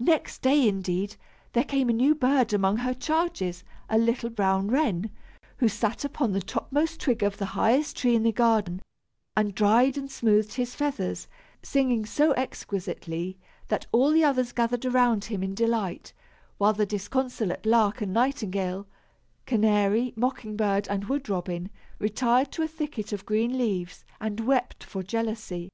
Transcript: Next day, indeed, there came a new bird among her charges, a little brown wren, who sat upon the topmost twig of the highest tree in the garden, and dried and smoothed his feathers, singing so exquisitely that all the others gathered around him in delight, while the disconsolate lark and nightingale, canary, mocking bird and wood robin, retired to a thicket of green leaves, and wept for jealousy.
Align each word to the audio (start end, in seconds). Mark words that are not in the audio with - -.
Next 0.00 0.42
day, 0.42 0.66
indeed, 0.68 1.14
there 1.52 1.62
came 1.62 1.88
a 1.88 1.92
new 1.92 2.12
bird 2.12 2.52
among 2.52 2.78
her 2.78 2.92
charges, 2.92 3.62
a 3.88 3.98
little 3.98 4.28
brown 4.28 4.66
wren, 4.66 5.12
who 5.58 5.68
sat 5.68 6.04
upon 6.04 6.32
the 6.32 6.40
topmost 6.42 6.98
twig 6.98 7.22
of 7.22 7.36
the 7.36 7.44
highest 7.54 7.96
tree 7.96 8.16
in 8.16 8.24
the 8.24 8.32
garden, 8.32 8.82
and 9.36 9.54
dried 9.54 9.96
and 9.96 10.10
smoothed 10.10 10.54
his 10.54 10.74
feathers, 10.74 11.28
singing 11.62 12.04
so 12.04 12.32
exquisitely 12.32 13.38
that 13.68 13.86
all 13.92 14.10
the 14.10 14.24
others 14.24 14.50
gathered 14.50 14.84
around 14.84 15.26
him 15.26 15.40
in 15.40 15.54
delight, 15.54 16.12
while 16.58 16.72
the 16.72 16.84
disconsolate 16.84 17.64
lark 17.64 18.00
and 18.00 18.12
nightingale, 18.12 18.88
canary, 19.46 20.12
mocking 20.16 20.56
bird 20.56 20.88
and 20.88 21.04
wood 21.04 21.28
robin, 21.28 21.70
retired 22.00 22.50
to 22.50 22.62
a 22.64 22.66
thicket 22.66 23.12
of 23.12 23.24
green 23.24 23.56
leaves, 23.56 24.04
and 24.20 24.40
wept 24.40 24.82
for 24.82 25.04
jealousy. 25.04 25.68